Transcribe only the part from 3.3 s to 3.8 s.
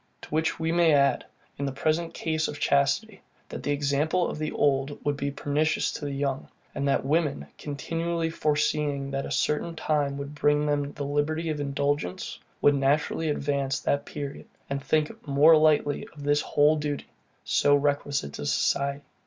that the